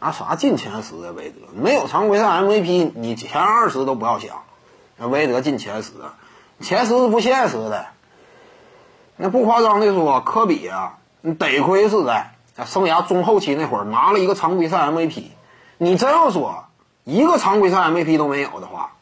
[0.00, 1.12] 拿啥进前十啊？
[1.16, 4.42] 韦德没有常规赛 MVP，你前二十都不要想。
[4.96, 5.92] 那韦德进前十，
[6.60, 7.86] 前十是不现实的。
[9.16, 12.30] 那不夸张的说，科比啊，你得亏是在
[12.64, 15.24] 生涯中后期那会儿拿了一个常规赛 MVP。
[15.78, 16.64] 你真要说
[17.04, 18.92] 一个常规赛 MVP 都没有的话，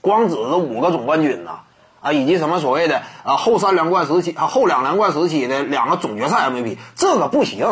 [0.00, 1.60] 光指着五个总冠军呐
[2.00, 7.66] 啊，以及什么所谓的啊后三连冠时期啊后两连冠时期的两个总决赛 MVP，这个不行。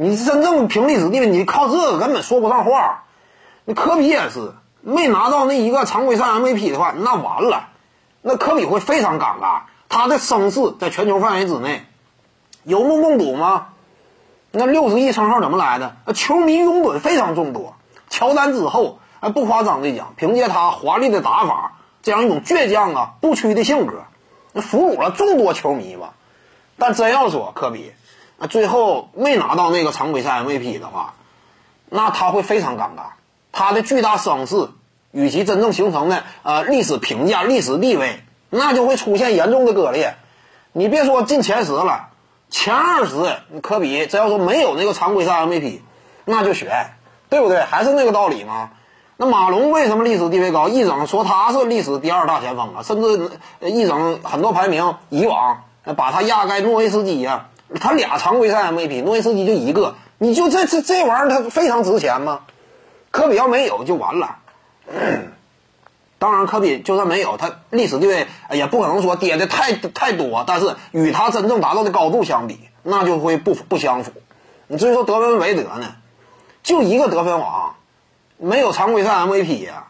[0.00, 3.02] 你真正凭历史地位，你靠这个根本说不上话。
[3.64, 7.70] 那科比也是没拿到那一个常规赛 MVP 的话，那完了，
[8.22, 9.62] 那科比会非常尴尬。
[9.88, 11.84] 他的声势在全球范围之内
[12.62, 13.70] 有目共睹吗？
[14.52, 15.96] 那六十亿称号怎么来的？
[16.14, 17.74] 球迷拥趸非常众多。
[18.08, 24.04] 乔丹之后，哎，不夸张的讲，凭借他华丽的打法，这样一种倔强啊、不屈的性格，
[24.52, 26.14] 那俘虏了众多球迷吧。
[26.78, 27.92] 但真要说科比，
[28.38, 31.14] 那最后没拿到那个常规赛 MVP 的话，
[31.88, 33.12] 那他会非常尴尬。
[33.52, 34.70] 他的巨大声势
[35.10, 38.20] 与其真正形成的呃历史评价、历史地位。
[38.50, 40.14] 那就会出现严重的割裂，
[40.72, 42.08] 你别说进前十了，
[42.48, 43.14] 前二十，
[43.60, 45.82] 科比只要说没有那个常规赛 MVP，
[46.24, 46.94] 那就悬，
[47.28, 47.60] 对不对？
[47.60, 48.70] 还是那个道理吗？
[49.18, 50.70] 那马龙为什么历史地位高？
[50.70, 57.48] 一整说他是历史第二大前锋啊，甚至一整很多排名，以往把他压盖诺维斯基呀，
[57.80, 62.40] 他俩常规赛 MVP，诺维斯基就一个，你就这这这玩意儿他非常值钱吗？
[63.10, 64.36] 科比要没有就完了。
[66.18, 70.44] 当然，科比就算没有他历史地位，也不可能说跌的太太多。
[70.46, 74.12] 但是与他真正达到的高度相比，那就会不不相符。
[74.66, 75.94] 你至于说德文韦德呢，
[76.62, 77.76] 就一个得分王，
[78.36, 79.84] 没有常规赛 MVP 呀。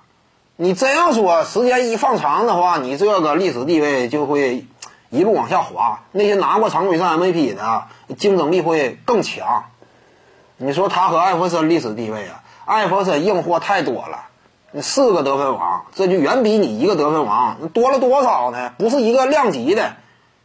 [0.56, 4.66] 你真要说时间一放长的话，你这个历史地位就会
[5.10, 6.00] 一路往下滑。
[6.12, 7.84] 那些拿过常规赛 MVP 的
[8.16, 9.64] 竞争力会更强。
[10.56, 14.24] 你说他和艾弗森历史地位啊，艾弗森硬货太多了。
[14.82, 18.74] 四个得分王，这就远比你一个得分王多了多少呢？
[18.76, 19.94] 不是一个量级的，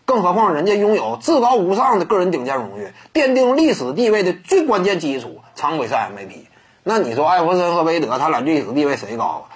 [0.06, 6.46] 更何况人家拥有至高无上的个人顶尖荣誉，奠定历史地位的最关键基础——常规赛 MVP。
[6.84, 9.50] 那你说艾弗森和韦德，他俩历史地位谁高？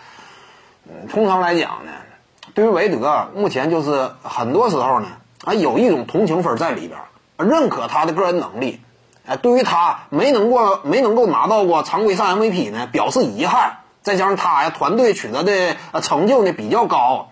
[0.85, 1.91] 嗯，通常来讲呢，
[2.57, 5.09] 对于韦德，目前就是很多时候呢，
[5.45, 6.99] 啊，有一种同情分在里边，
[7.37, 8.81] 认可他的个人能力。
[9.27, 13.77] 哎，对于他没能过、没能够拿到过常规赛 MVP 呢，表示遗憾。
[14.01, 17.29] 再加上他呀，团队取得的成就呢比较高，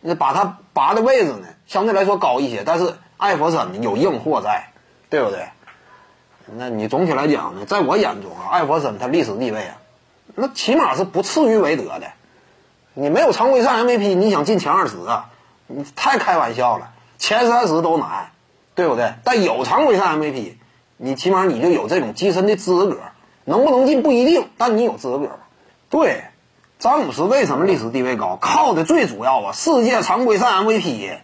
[0.00, 2.62] 那把他拔的位置呢相对来说高一些。
[2.64, 4.68] 但是艾弗森有硬货在，
[5.10, 5.48] 对不对？
[6.56, 9.74] 那你总体来讲呢，在我眼中啊，艾弗森他历史地位啊，
[10.36, 12.06] 那起码是不次于韦德的。
[12.94, 15.30] 你没有常规赛 MVP，你想进前二十啊，
[15.66, 18.30] 你太开玩笑了，前三十都难，
[18.74, 19.14] 对不对？
[19.24, 20.54] 但有常规赛 MVP，
[20.98, 22.98] 你起码你就有这种跻身的资格，
[23.44, 25.30] 能不能进不一定，但你有资格。
[25.88, 26.24] 对，
[26.78, 28.36] 詹姆斯为什么历史地位高？
[28.40, 31.18] 靠的最主要啊，世界常规赛 MVP。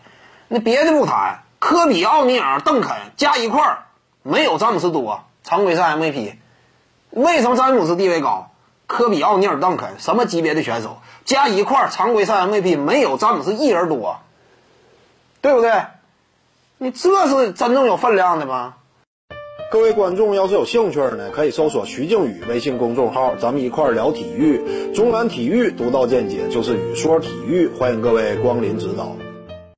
[0.48, 3.78] 那别的不谈，科比、奥尼尔、邓肯加一块儿
[4.22, 6.36] 没有詹姆斯多常规赛 MVP。
[7.10, 8.50] 为什么詹姆斯地位高？
[8.88, 14.18] 科比、奥尼尔、邓肯什么级别的选手加一块儿常规赛 MVP 没有詹姆斯一人多，
[15.40, 15.70] 对不对？
[16.78, 18.74] 你这是真正有分量的吗？
[19.70, 24.92] 各位观众要是有兴趣呢，可以搜索徐静宇微信公众号，咱们一块儿聊体育。
[24.94, 29.14] 中南体育独到见解就是语说体育，欢迎各位光临指导。